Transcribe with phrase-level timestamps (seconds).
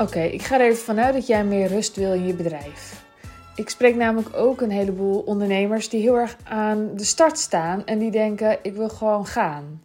[0.00, 3.04] Oké, ik ga er even vanuit dat jij meer rust wil in je bedrijf.
[3.54, 7.98] Ik spreek namelijk ook een heleboel ondernemers die heel erg aan de start staan en
[7.98, 9.82] die denken: ik wil gewoon gaan.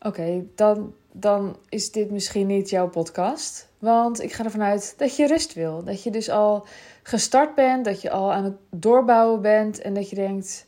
[0.00, 3.68] Oké, dan, dan is dit misschien niet jouw podcast.
[3.78, 5.84] Want ik ga ervan uit dat je rust wil.
[5.84, 6.66] Dat je dus al
[7.02, 10.66] gestart bent, dat je al aan het doorbouwen bent en dat je denkt: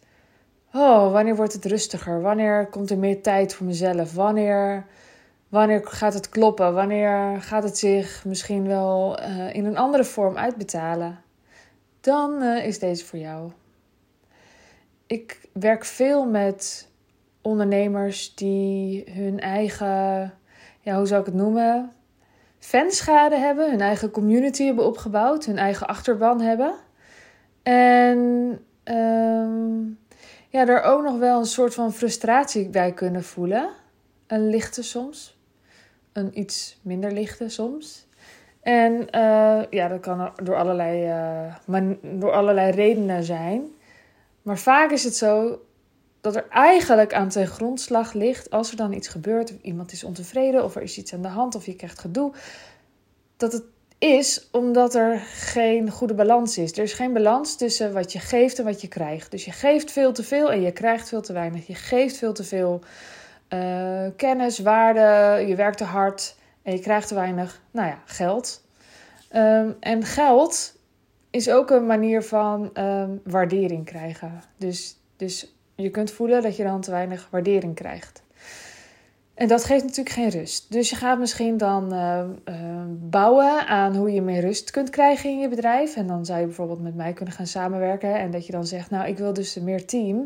[0.72, 2.20] oh, wanneer wordt het rustiger?
[2.20, 4.14] Wanneer komt er meer tijd voor mezelf?
[4.14, 4.86] Wanneer
[5.54, 6.74] Wanneer gaat het kloppen?
[6.74, 11.20] Wanneer gaat het zich misschien wel uh, in een andere vorm uitbetalen?
[12.00, 13.50] Dan uh, is deze voor jou.
[15.06, 16.88] Ik werk veel met
[17.42, 20.34] ondernemers die hun eigen,
[20.80, 21.92] ja, hoe zou ik het noemen?
[22.58, 26.74] Fanschade hebben, hun eigen community hebben opgebouwd, hun eigen achterban hebben.
[27.62, 28.18] En
[28.84, 29.98] um,
[30.48, 33.68] ja, er ook nog wel een soort van frustratie bij kunnen voelen.
[34.26, 35.33] Een lichte soms
[36.14, 38.06] een iets minder lichte soms.
[38.60, 41.08] En uh, ja, dat kan door allerlei,
[41.66, 43.62] uh, door allerlei redenen zijn.
[44.42, 45.60] Maar vaak is het zo
[46.20, 50.04] dat er eigenlijk aan ten grondslag ligt, als er dan iets gebeurt, of iemand is
[50.04, 52.32] ontevreden, of er is iets aan de hand, of je krijgt gedoe,
[53.36, 53.62] dat het
[53.98, 56.72] is omdat er geen goede balans is.
[56.72, 59.30] Er is geen balans tussen wat je geeft en wat je krijgt.
[59.30, 61.66] Dus je geeft veel te veel en je krijgt veel te weinig.
[61.66, 62.82] Je geeft veel te veel
[63.54, 68.64] uh, kennis, waarde, je werkt te hard en je krijgt te weinig, nou ja, geld.
[69.28, 70.78] Ehm, en geld
[71.30, 74.42] is ook een manier van ehm, waardering krijgen.
[74.56, 78.23] Dus, dus je kunt voelen dat je dan te weinig waardering krijgt.
[79.34, 80.72] En dat geeft natuurlijk geen rust.
[80.72, 82.54] Dus je gaat misschien dan uh, uh,
[82.88, 85.96] bouwen aan hoe je meer rust kunt krijgen in je bedrijf.
[85.96, 88.14] En dan zou je bijvoorbeeld met mij kunnen gaan samenwerken.
[88.14, 90.16] En dat je dan zegt, nou, ik wil dus meer team.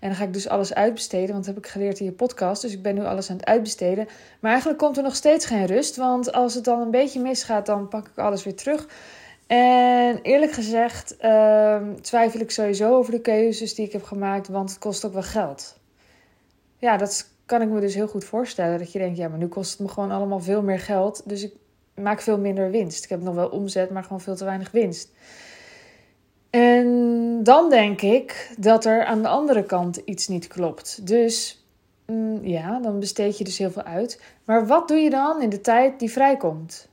[0.00, 2.62] En dan ga ik dus alles uitbesteden, want dat heb ik geleerd in je podcast.
[2.62, 4.06] Dus ik ben nu alles aan het uitbesteden.
[4.40, 5.96] Maar eigenlijk komt er nog steeds geen rust.
[5.96, 8.88] Want als het dan een beetje misgaat, dan pak ik alles weer terug.
[9.46, 14.70] En eerlijk gezegd uh, twijfel ik sowieso over de keuzes die ik heb gemaakt, want
[14.70, 15.78] het kost ook wel geld.
[16.78, 19.38] Ja, dat is kan ik me dus heel goed voorstellen dat je denkt, ja, maar
[19.38, 21.28] nu kost het me gewoon allemaal veel meer geld.
[21.28, 21.54] Dus ik
[21.94, 23.04] maak veel minder winst.
[23.04, 25.10] Ik heb nog wel omzet, maar gewoon veel te weinig winst.
[26.50, 31.06] En dan denk ik dat er aan de andere kant iets niet klopt.
[31.06, 31.64] Dus
[32.06, 34.20] mm, ja, dan besteed je dus heel veel uit.
[34.44, 36.88] Maar wat doe je dan in de tijd die vrijkomt?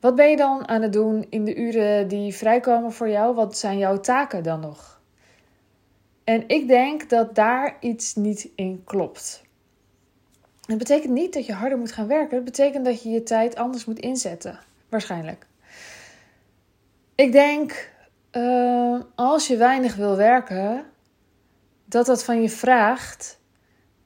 [0.00, 3.34] Wat ben je dan aan het doen in de uren die vrijkomen voor jou?
[3.34, 4.93] Wat zijn jouw taken dan nog?
[6.24, 9.42] En ik denk dat daar iets niet in klopt.
[10.66, 12.36] Het betekent niet dat je harder moet gaan werken.
[12.36, 14.58] Het betekent dat je je tijd anders moet inzetten.
[14.88, 15.46] Waarschijnlijk.
[17.14, 17.90] Ik denk,
[18.32, 20.84] uh, als je weinig wil werken,
[21.84, 23.38] dat dat van je vraagt.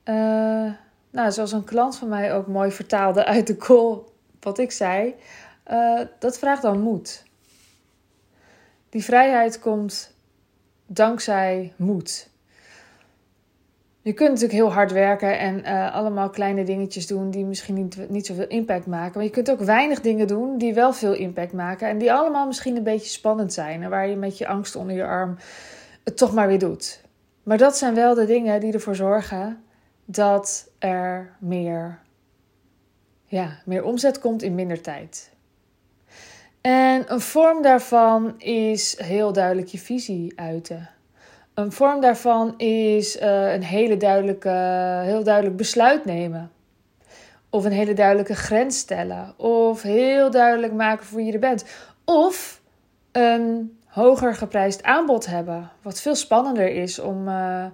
[0.04, 0.72] Uh,
[1.10, 3.98] nou, zoals een klant van mij ook mooi vertaalde uit de call,
[4.40, 5.14] wat ik zei.
[5.70, 7.24] Uh, dat vraagt dan moed.
[8.88, 10.16] Die vrijheid komt
[10.88, 12.30] dankzij moed.
[14.00, 18.10] Je kunt natuurlijk heel hard werken en uh, allemaal kleine dingetjes doen die misschien niet,
[18.10, 19.12] niet zoveel impact maken.
[19.14, 21.88] Maar je kunt ook weinig dingen doen die wel veel impact maken.
[21.88, 23.82] En die allemaal misschien een beetje spannend zijn.
[23.82, 25.36] En waar je met je angst onder je arm
[26.04, 27.02] het toch maar weer doet.
[27.42, 29.62] Maar dat zijn wel de dingen die ervoor zorgen
[30.04, 31.98] dat er meer,
[33.24, 35.30] ja, meer omzet komt in minder tijd.
[36.60, 40.90] En een vorm daarvan is heel duidelijk je visie uiten.
[41.54, 44.48] Een vorm daarvan is uh, een hele duidelijke,
[45.04, 46.50] heel duidelijk besluit nemen.
[47.50, 49.34] Of een hele duidelijke grens stellen.
[49.36, 51.64] Of heel duidelijk maken voor wie je er bent.
[52.04, 52.60] Of
[53.12, 55.70] een hoger geprijsd aanbod hebben.
[55.82, 57.64] Wat veel spannender is om, uh,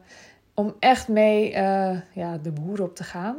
[0.55, 3.37] om echt mee uh, ja, de boer op te gaan.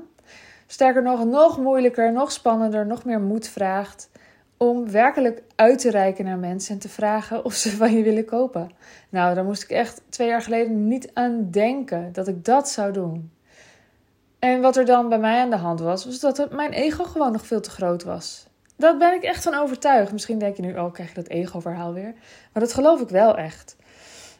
[0.67, 4.09] Sterker nog, nog moeilijker, nog spannender, nog meer moed vraagt
[4.57, 8.25] om werkelijk uit te reiken naar mensen en te vragen of ze van je willen
[8.25, 8.71] kopen.
[9.09, 12.93] Nou, daar moest ik echt twee jaar geleden niet aan denken dat ik dat zou
[12.93, 13.31] doen.
[14.39, 17.31] En wat er dan bij mij aan de hand was, was dat mijn ego gewoon
[17.31, 18.47] nog veel te groot was.
[18.77, 20.11] Daar ben ik echt van overtuigd.
[20.11, 22.13] Misschien denk je nu, oh, krijg je dat ego-verhaal weer.
[22.53, 23.75] Maar dat geloof ik wel echt.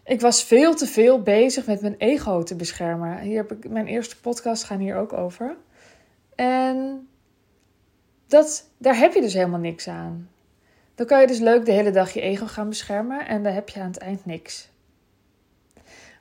[0.04, 3.20] Ik was veel te veel bezig met mijn ego te beschermen.
[3.20, 5.58] Hier heb ik mijn eerste podcast gaan hier ook over.
[6.36, 7.08] En
[8.28, 10.30] dat, daar heb je dus helemaal niks aan.
[10.96, 13.70] Dan kan je dus leuk de hele dag je ego gaan beschermen en dan heb
[13.70, 14.70] je aan het eind niks.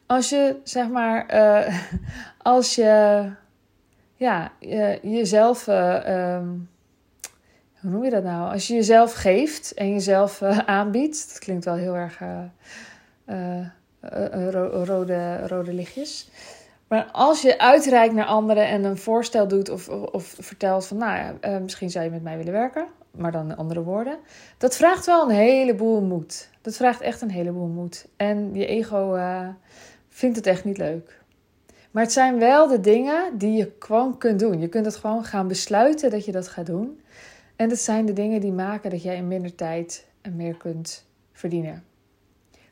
[0.06, 1.80] Als je, zeg maar, uh,
[2.38, 3.30] als je,
[4.14, 6.68] ja, je, jezelf, uh, um,
[7.80, 8.52] hoe noem je dat nou?
[8.52, 12.20] Als je jezelf geeft en jezelf uh, aanbiedt, dat klinkt wel heel erg
[14.84, 16.30] rode, rode lichtjes.
[16.94, 21.16] Maar als je uitreikt naar anderen en een voorstel doet of, of, vertelt van, nou
[21.16, 22.86] ja, uh, misschien zou je met mij willen werken.
[23.10, 24.18] maar dan in andere woorden.
[24.58, 26.50] Dat vraagt wel een heleboel moed.
[26.60, 28.08] Dat vraagt echt een heleboel moed.
[28.16, 29.48] En je ego uh,
[30.08, 31.20] vindt het echt niet leuk.
[31.90, 34.60] Maar het zijn wel de dingen die je gewoon kunt doen.
[34.60, 37.00] Je kunt het gewoon gaan besluiten dat je dat gaat doen.
[37.56, 41.84] En dat zijn de dingen die maken dat jij in minder tijd meer kunt verdienen.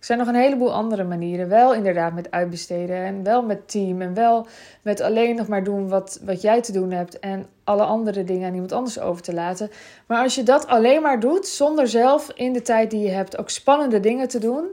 [0.03, 1.49] Er zijn nog een heleboel andere manieren.
[1.49, 4.47] Wel inderdaad met uitbesteden en wel met team en wel
[4.83, 8.47] met alleen nog maar doen wat, wat jij te doen hebt en alle andere dingen
[8.47, 9.71] aan iemand anders over te laten.
[10.07, 13.39] Maar als je dat alleen maar doet zonder zelf in de tijd die je hebt
[13.39, 14.67] ook spannende dingen te doen,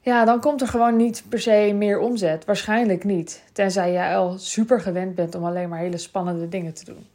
[0.00, 2.44] ja, dan komt er gewoon niet per se meer omzet.
[2.44, 3.42] Waarschijnlijk niet.
[3.52, 7.06] Tenzij jij al super gewend bent om alleen maar hele spannende dingen te doen.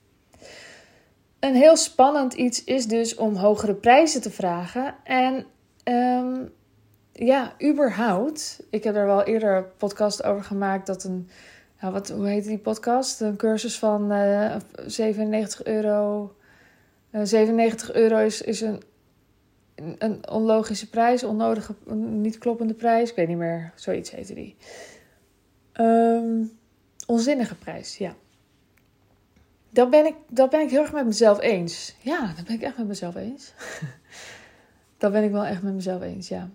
[1.39, 4.95] Een heel spannend iets is dus om hogere prijzen te vragen.
[5.03, 5.45] En
[5.83, 6.53] um,
[7.17, 8.63] ja, überhaupt.
[8.69, 11.29] Ik heb er wel eerder een podcast over gemaakt dat een.
[11.81, 13.21] Nou, wat, hoe heet die podcast?
[13.21, 16.35] Een cursus van uh, 97 euro.
[17.11, 18.81] Uh, 97 euro is, is een,
[19.75, 23.09] een onlogische prijs, onnodige, niet kloppende prijs.
[23.09, 24.55] Ik weet niet meer, zoiets heette die.
[25.73, 26.51] Um,
[27.07, 28.15] onzinnige prijs, ja.
[29.69, 31.95] Dat ben, ik, dat ben ik heel erg met mezelf eens.
[32.01, 33.53] Ja, dat ben ik echt met mezelf eens.
[34.97, 36.49] dat ben ik wel echt met mezelf eens, ja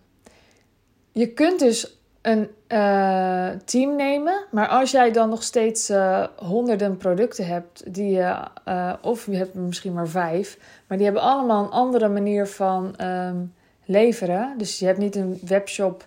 [1.12, 6.96] je kunt dus een uh, team nemen, maar als jij dan nog steeds uh, honderden
[6.96, 8.36] producten hebt, die je,
[8.68, 12.94] uh, of je hebt misschien maar vijf, maar die hebben allemaal een andere manier van
[13.00, 13.54] um,
[13.84, 14.54] leveren.
[14.56, 16.06] Dus je hebt niet een webshop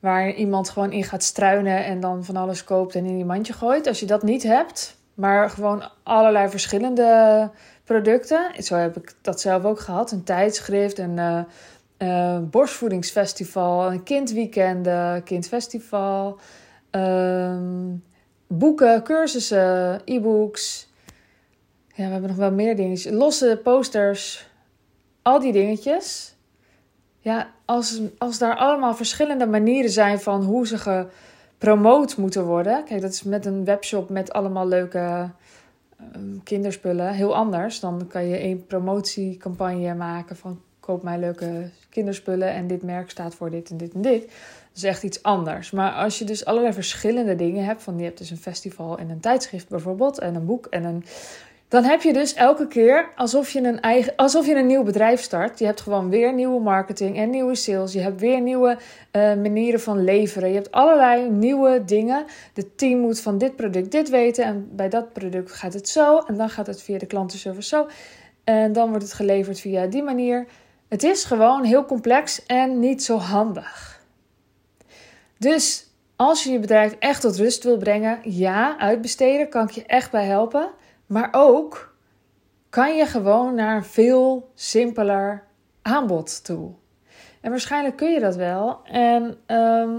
[0.00, 3.52] waar iemand gewoon in gaat struinen en dan van alles koopt en in die mandje
[3.52, 3.86] gooit.
[3.86, 7.50] Als je dat niet hebt, maar gewoon allerlei verschillende
[7.84, 8.62] producten.
[8.62, 10.12] Zo heb ik dat zelf ook gehad.
[10.12, 11.46] Een tijdschrift, een
[12.04, 16.38] uh, borstvoedingsfestival, een kindweekenden, kindfestival,
[16.90, 17.96] ehm,
[18.46, 20.92] boeken, cursussen, e-books.
[21.94, 23.14] Ja, we hebben nog wel meer dingen.
[23.14, 24.48] Losse posters,
[25.22, 26.34] al die dingetjes.
[27.20, 30.78] Ja, als, als daar allemaal verschillende manieren zijn van hoe ze
[31.58, 32.84] gepromoot moeten worden.
[32.84, 35.30] Kijk, dat is met een webshop met allemaal leuke
[35.98, 37.80] ehm, kinderspullen heel anders.
[37.80, 43.34] Dan kan je één promotiecampagne maken van koop mij leuke kinderspullen en dit merk staat
[43.34, 44.20] voor dit en dit en dit.
[44.22, 45.70] Dat is echt iets anders.
[45.70, 49.10] Maar als je dus allerlei verschillende dingen hebt, van je hebt dus een festival en
[49.10, 51.04] een tijdschrift bijvoorbeeld, en een boek en een.
[51.68, 55.20] Dan heb je dus elke keer alsof je een, eigen, alsof je een nieuw bedrijf
[55.20, 55.58] start.
[55.58, 57.92] Je hebt gewoon weer nieuwe marketing en nieuwe sales.
[57.92, 58.78] Je hebt weer nieuwe
[59.12, 60.48] uh, manieren van leveren.
[60.48, 62.24] Je hebt allerlei nieuwe dingen.
[62.52, 64.44] De team moet van dit product dit weten.
[64.44, 66.18] En bij dat product gaat het zo.
[66.18, 67.86] En dan gaat het via de klantenservice zo.
[68.44, 70.46] En dan wordt het geleverd via die manier.
[70.88, 74.02] Het is gewoon heel complex en niet zo handig.
[75.38, 75.86] Dus
[76.16, 80.10] als je je bedrijf echt tot rust wil brengen, ja, uitbesteden kan ik je echt
[80.10, 80.70] bij helpen.
[81.06, 81.96] Maar ook
[82.70, 85.44] kan je gewoon naar een veel simpeler
[85.82, 86.72] aanbod toe.
[87.40, 88.80] En waarschijnlijk kun je dat wel.
[88.84, 89.92] En ehm,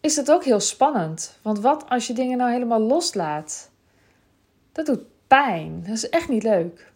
[0.00, 1.38] is dat ook heel spannend.
[1.42, 3.70] Want wat als je dingen nou helemaal loslaat?
[4.72, 5.82] Dat doet pijn.
[5.86, 6.92] Dat is echt niet leuk.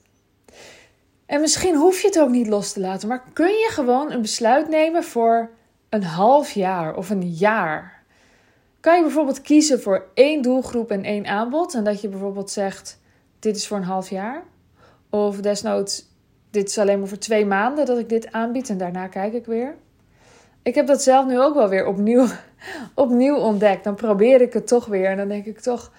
[1.27, 4.23] En misschien hoef je het ook niet los te laten, maar kun je gewoon een
[4.23, 5.51] besluit nemen voor
[5.89, 8.03] een half jaar of een jaar?
[8.81, 13.01] Kan je bijvoorbeeld kiezen voor één doelgroep en één aanbod en dat je bijvoorbeeld zegt:
[13.39, 14.43] dit is voor een half jaar?
[15.11, 16.09] Of desnoods,
[16.51, 19.47] dit is alleen maar voor twee maanden dat ik dit aanbied en daarna kijk ik
[19.47, 19.75] weer.
[20.63, 22.27] Ik heb dat zelf nu ook wel weer opnieuw,
[22.95, 23.85] opnieuw ontdekt.
[23.85, 25.93] Dan probeer ik het toch weer en dan denk ik toch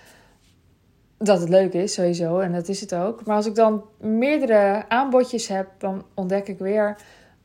[1.18, 2.40] dat het leuk is, sowieso.
[2.40, 3.26] En dat is het ook.
[3.26, 6.96] Maar als ik dan meerdere aanbodjes heb, dan ontdek ik weer: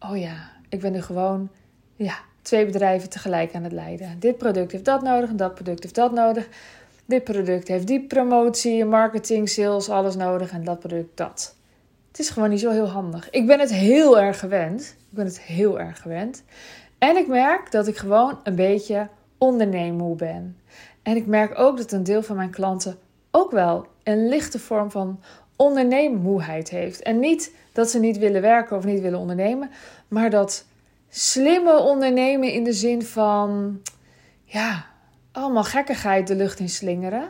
[0.00, 1.50] oh ja, ik ben nu gewoon
[1.96, 4.16] ja, twee bedrijven tegelijk aan het leiden.
[4.18, 6.48] Dit product heeft dat nodig en dat product heeft dat nodig.
[7.04, 11.56] Dit product heeft die promotie, marketing, sales, alles nodig en dat product dat.
[12.08, 13.30] Het is gewoon niet zo heel handig.
[13.30, 14.80] Ik ben het heel erg gewend.
[14.80, 16.42] Ik ben het heel erg gewend.
[16.98, 20.56] En ik merk dat ik gewoon een beetje onderneemmoe ben.
[21.02, 22.98] En ik merk ook dat een deel van mijn klanten
[23.32, 25.20] ook wel een lichte vorm van
[25.56, 27.02] onderneemmoeheid heeft.
[27.02, 29.70] En niet dat ze niet willen werken of niet willen ondernemen,
[30.08, 30.64] maar dat
[31.08, 33.80] slimme ondernemen in de zin van,
[34.44, 34.86] ja,
[35.32, 37.28] allemaal gekkigheid de lucht in slingeren.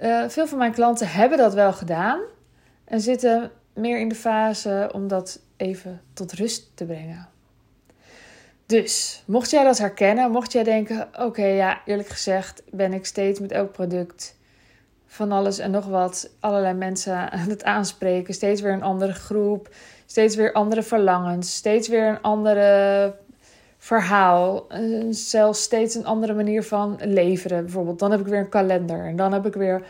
[0.00, 2.20] Uh, veel van mijn klanten hebben dat wel gedaan
[2.84, 7.28] en zitten meer in de fase om dat even tot rust te brengen.
[8.66, 13.40] Dus, mocht jij dat herkennen, mocht jij denken: oké, ja, eerlijk gezegd ben ik steeds
[13.40, 14.36] met elk product
[15.08, 16.30] van alles en nog wat.
[16.40, 18.34] Allerlei mensen aan het aanspreken.
[18.34, 19.68] Steeds weer een andere groep.
[20.06, 21.54] Steeds weer andere verlangens.
[21.54, 23.14] Steeds weer een andere
[23.78, 24.66] verhaal.
[25.10, 27.62] Zelfs steeds een andere manier van leveren.
[27.62, 29.04] Bijvoorbeeld, dan heb ik weer een kalender.
[29.06, 29.82] En dan heb ik weer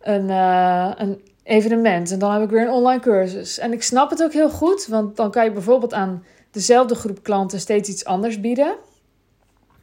[0.00, 3.58] een, uh, een evenement en dan heb ik weer een online cursus.
[3.58, 7.22] En ik snap het ook heel goed, want dan kan je bijvoorbeeld aan dezelfde groep
[7.22, 8.74] klanten steeds iets anders bieden.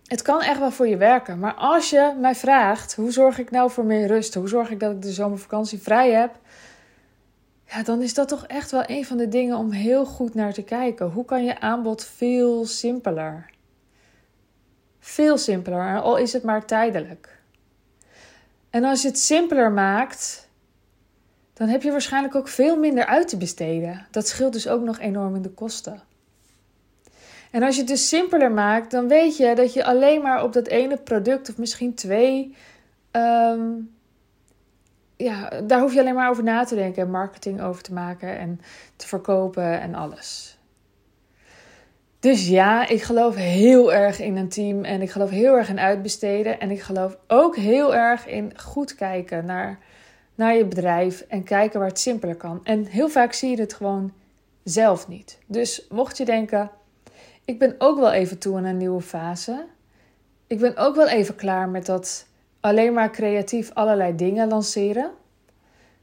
[0.09, 1.39] Het kan echt wel voor je werken.
[1.39, 4.33] Maar als je mij vraagt, hoe zorg ik nou voor meer rust?
[4.33, 6.39] Hoe zorg ik dat ik de zomervakantie vrij heb?
[7.65, 10.53] Ja, dan is dat toch echt wel een van de dingen om heel goed naar
[10.53, 11.09] te kijken.
[11.09, 13.49] Hoe kan je aanbod veel simpeler?
[14.99, 17.39] Veel simpeler, al is het maar tijdelijk.
[18.69, 20.49] En als je het simpeler maakt,
[21.53, 24.07] dan heb je waarschijnlijk ook veel minder uit te besteden.
[24.11, 26.01] Dat scheelt dus ook nog enorm in de kosten.
[27.51, 30.53] En als je het dus simpeler maakt, dan weet je dat je alleen maar op
[30.53, 32.55] dat ene product of misschien twee.
[33.11, 33.61] Ehm,
[35.15, 38.37] ja, daar hoef je alleen maar over na te denken en marketing over te maken
[38.37, 38.61] en
[38.95, 40.57] te verkopen en alles.
[42.19, 45.79] Dus ja, ik geloof heel erg in een team en ik geloof heel erg in
[45.79, 46.59] uitbesteden.
[46.59, 49.79] En ik geloof ook heel erg in goed kijken naar,
[50.35, 52.59] naar je bedrijf en kijken waar het simpeler kan.
[52.63, 54.13] En heel vaak zie je het gewoon
[54.63, 55.37] zelf niet.
[55.45, 56.71] Dus mocht je denken,
[57.49, 59.65] ik ben ook wel even toe aan een nieuwe fase.
[60.47, 62.25] Ik ben ook wel even klaar met dat
[62.59, 65.11] alleen maar creatief allerlei dingen lanceren.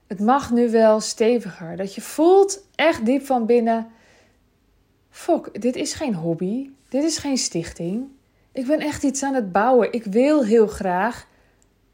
[0.07, 1.77] Het mag nu wel steviger.
[1.77, 3.87] Dat je voelt echt diep van binnen.
[5.11, 6.71] Fok, dit is geen hobby.
[6.89, 8.05] Dit is geen stichting.
[8.53, 9.93] Ik ben echt iets aan het bouwen.
[9.93, 11.27] Ik wil heel graag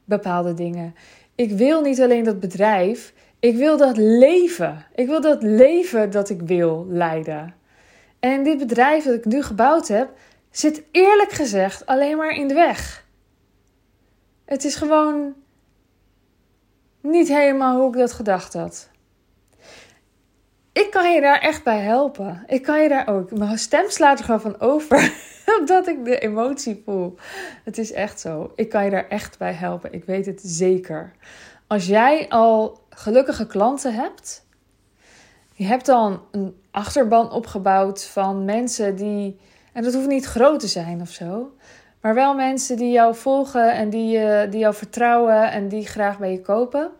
[0.04, 0.94] bepaalde dingen.
[1.34, 3.12] Ik wil niet alleen dat bedrijf.
[3.38, 4.86] Ik wil dat leven.
[4.94, 7.60] Ik wil dat leven dat ik wil leiden.
[8.22, 10.10] En dit bedrijf dat ik nu gebouwd heb,
[10.50, 13.06] zit eerlijk gezegd alleen maar in de weg.
[14.44, 15.34] Het is gewoon
[17.00, 18.90] niet helemaal hoe ik dat gedacht had.
[20.72, 22.42] Ik kan je daar echt bij helpen.
[22.46, 23.30] Ik kan je daar ook.
[23.30, 25.12] Mijn stem slaat er gewoon van over.
[25.58, 27.14] Omdat ik de emotie voel.
[27.64, 28.52] Het is echt zo.
[28.54, 29.92] Ik kan je daar echt bij helpen.
[29.92, 31.12] Ik weet het zeker.
[31.66, 34.46] Als jij al gelukkige klanten hebt.
[35.54, 39.38] Je hebt dan een achterban opgebouwd van mensen die.
[39.72, 41.52] En dat hoeft niet groot te zijn of zo.
[42.00, 46.18] Maar wel mensen die jou volgen en die, uh, die jou vertrouwen en die graag
[46.18, 46.90] bij je kopen.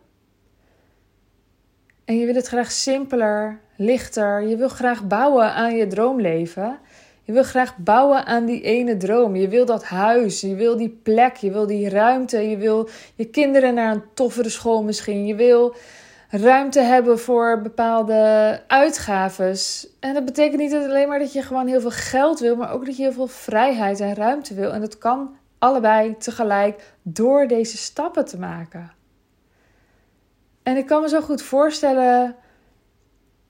[2.05, 4.43] En je wil het graag simpeler, lichter.
[4.43, 6.79] Je wil graag bouwen aan je droomleven.
[7.23, 9.37] Je wil graag bouwen aan die ene droom.
[9.37, 12.51] Je wil dat huis, je wil die plek, je wil die ruimte.
[12.51, 15.27] Je wil je kinderen naar een toffere school misschien.
[15.27, 15.75] Je wil
[16.41, 19.89] ruimte hebben voor bepaalde uitgaves.
[20.01, 22.87] En dat betekent niet alleen maar dat je gewoon heel veel geld wil, maar ook
[22.87, 24.73] dat je heel veel vrijheid en ruimte wil.
[24.73, 28.93] En dat kan allebei tegelijk door deze stappen te maken.
[30.63, 32.37] En ik kan me zo goed voorstellen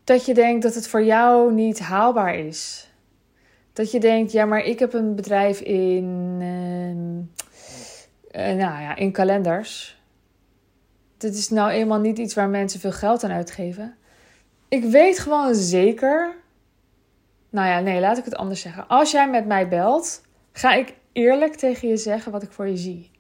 [0.04, 2.90] dat je denkt dat het voor jou niet haalbaar is.
[3.72, 6.94] Dat je denkt, ja, maar ik heb een bedrijf in, uh,
[8.32, 10.01] nou ja, in kalenders
[11.22, 13.96] dit is nou eenmaal niet iets waar mensen veel geld aan uitgeven.
[14.68, 16.34] Ik weet gewoon zeker.
[17.50, 18.88] Nou ja, nee, laat ik het anders zeggen.
[18.88, 22.76] Als jij met mij belt, ga ik eerlijk tegen je zeggen wat ik voor je
[22.76, 23.10] zie.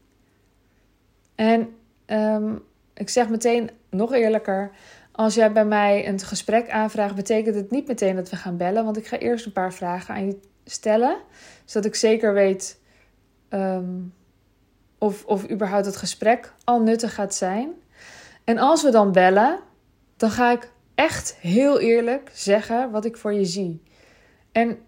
[1.34, 1.74] En
[2.06, 2.54] ehm,
[2.94, 4.70] ik zeg meteen nog eerlijker.
[5.12, 8.84] Als jij bij mij een gesprek aanvraagt, betekent het niet meteen dat we gaan bellen.
[8.84, 11.16] Want ik ga eerst een paar vragen aan je stellen.
[11.64, 12.80] Zodat ik zeker weet
[13.48, 14.00] ehm,
[14.98, 17.72] of, of überhaupt het gesprek al nuttig gaat zijn.
[18.44, 19.58] En als we dan bellen,
[20.16, 23.82] dan ga ik echt heel eerlijk zeggen wat ik voor je zie.
[24.52, 24.78] En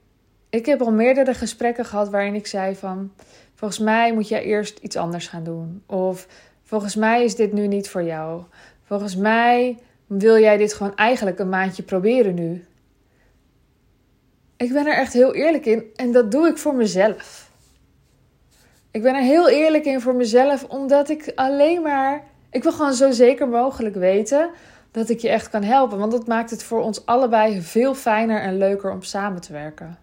[0.51, 3.13] ik heb al meerdere gesprekken gehad waarin ik zei van...
[3.55, 5.83] Volgens mij moet jij eerst iets anders gaan doen.
[5.87, 6.27] Of
[6.63, 8.43] volgens mij is dit nu niet voor jou.
[8.83, 12.65] Volgens mij wil jij dit gewoon eigenlijk een maandje proberen nu.
[14.57, 17.51] Ik ben er echt heel eerlijk in en dat doe ik voor mezelf.
[18.91, 22.95] Ik ben er heel eerlijk in voor mezelf omdat ik alleen maar ik wil gewoon
[22.95, 24.51] zo zeker mogelijk weten
[24.91, 25.99] dat ik je echt kan helpen.
[25.99, 29.99] Want dat maakt het voor ons allebei veel fijner en leuker om samen te werken.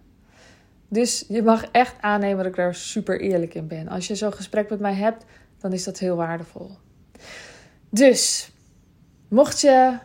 [0.88, 3.88] Dus je mag echt aannemen dat ik daar super eerlijk in ben.
[3.88, 5.24] Als je zo'n gesprek met mij hebt,
[5.58, 6.70] dan is dat heel waardevol.
[7.88, 8.50] Dus,
[9.28, 9.98] mocht je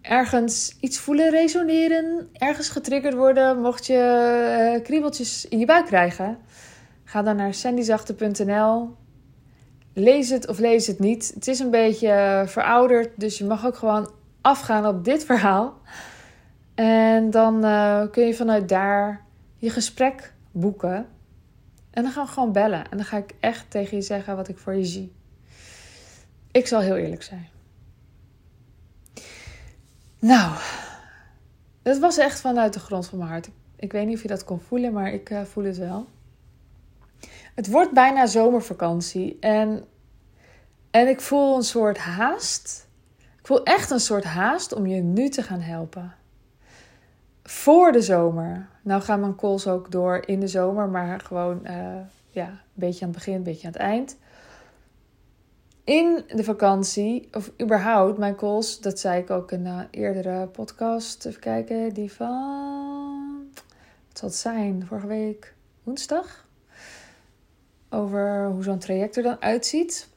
[0.00, 6.38] ergens iets voelen resoneren, ergens getriggerd worden, mocht je uh, kriebeltjes in je buik krijgen,
[7.04, 8.98] ga dan naar sandyzachte.nl
[9.92, 11.30] lees het of lees het niet.
[11.34, 15.78] Het is een beetje verouderd, dus je mag ook gewoon afgaan op dit verhaal.
[16.74, 19.24] En dan uh, kun je vanuit daar
[19.56, 21.06] je gesprek boeken.
[21.90, 22.90] En dan gaan we gewoon bellen.
[22.90, 25.12] En dan ga ik echt tegen je zeggen wat ik voor je zie.
[26.50, 27.48] Ik zal heel eerlijk zijn.
[30.18, 30.58] Nou,
[31.82, 33.50] het was echt vanuit de grond van mijn hart.
[33.76, 36.06] Ik weet niet of je dat kon voelen, maar ik uh, voel het wel.
[37.60, 39.84] Het wordt bijna zomervakantie en,
[40.90, 42.88] en ik voel een soort haast.
[43.18, 46.14] Ik voel echt een soort haast om je nu te gaan helpen.
[47.42, 48.68] Voor de zomer.
[48.82, 51.96] Nou gaan mijn calls ook door in de zomer, maar gewoon uh,
[52.28, 54.16] ja, een beetje aan het begin, een beetje aan het eind.
[55.84, 61.26] In de vakantie, of überhaupt, mijn calls, dat zei ik ook in een eerdere podcast.
[61.26, 63.50] Even kijken, die van.
[64.08, 64.86] Wat zal het zijn?
[64.86, 66.48] Vorige week woensdag?
[67.90, 70.08] Over hoe zo'n traject er dan uitziet.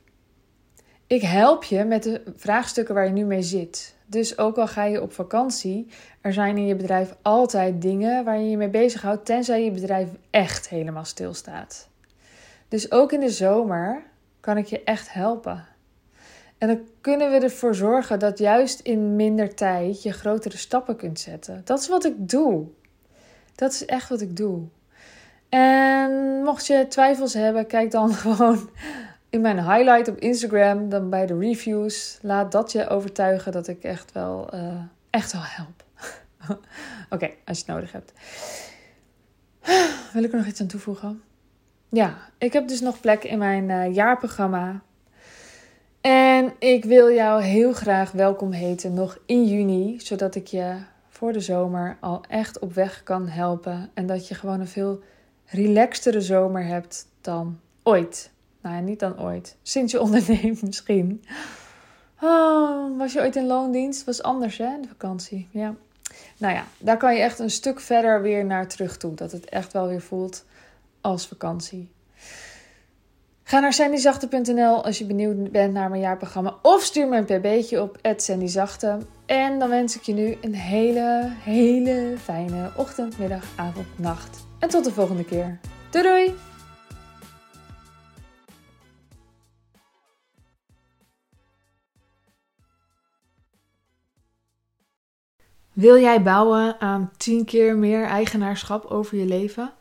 [1.08, 3.96] Ik help je met de vraagstukken waar je nu mee zit.
[4.06, 5.88] Dus ook al ga je op vakantie,
[6.22, 10.10] er zijn in je bedrijf altijd dingen waar je je mee bezighoudt, tenzij je bedrijf
[10.30, 11.90] echt helemaal stilstaat.
[12.68, 14.04] Dus ook in de zomer
[14.40, 15.66] kan ik je echt helpen.
[16.58, 21.20] En dan kunnen we ervoor zorgen dat juist in minder tijd je grotere stappen kunt
[21.20, 21.62] zetten.
[21.64, 22.68] Dat is wat ik doe.
[23.56, 24.68] Dat is echt wat ik doe.
[25.54, 28.70] En mocht je twijfels hebben, kijk dan gewoon
[29.30, 32.18] in mijn highlight op Instagram, dan bij de reviews.
[32.22, 35.84] Laat dat je overtuigen dat ik echt wel, uh, echt wel help.
[37.10, 38.14] Oké, als je het nodig hebt.
[40.14, 41.22] Wil ik er nog iets aan toevoegen?
[41.90, 44.82] Ja, ik heb dus nog plek in mijn uh, jaarprogramma.
[46.02, 50.76] En ik wil jou heel graag welkom heten nog in juni, zodat ik je
[51.08, 53.90] voor de zomer al echt op weg kan helpen.
[53.94, 55.02] En dat je gewoon een veel
[55.46, 58.32] relaxtere zomer hebt dan ooit.
[58.62, 59.56] Nou ja, niet dan ooit.
[59.62, 61.24] Sinds je onderneemt misschien.
[62.22, 64.06] Oh, was je ooit in loondienst?
[64.06, 65.48] Was anders hè, de vakantie.
[65.52, 65.76] Ja.
[66.38, 69.14] Nou ja, daar kan je echt een stuk verder weer naar terug toe.
[69.14, 70.46] Dat het echt wel weer voelt
[71.02, 71.92] als vakantie.
[73.44, 76.56] Ga naar sandyzachte.nl als je benieuwd bent naar mijn jaarprogramma.
[76.62, 78.98] Of stuur me een pb'tje op sandyzachte.
[79.26, 84.53] En dan wens ik je nu een hele, hele fijne ochtend, middag, avond, nacht.
[84.64, 85.60] En tot de volgende keer.
[85.90, 86.36] Doei doei!
[95.74, 99.74] Wil jij bouwen aan 10 keer meer eigenaarschap over je leven?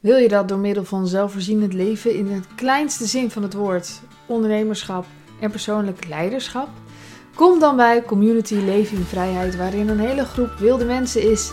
[0.00, 4.00] Wil je dat door middel van zelfvoorzienend leven in het kleinste zin van het woord,
[4.26, 5.04] ondernemerschap
[5.40, 6.68] en persoonlijk leiderschap?
[7.34, 11.52] Kom dan bij Community Leven in Vrijheid, waarin een hele groep wilde mensen is